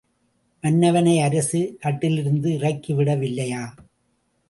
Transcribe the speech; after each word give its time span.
மன்னவனை 0.63 1.13
அரசு 1.21 1.61
கட்டிலிலிருந்து 1.83 2.49
இறக்கிவிட 2.59 3.15
வில்லையா? 3.15 3.63